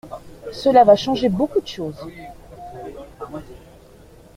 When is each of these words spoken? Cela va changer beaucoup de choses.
Cela 0.51 0.83
va 0.83 0.95
changer 0.95 1.29
beaucoup 1.29 1.61
de 1.61 1.67
choses. 1.67 2.07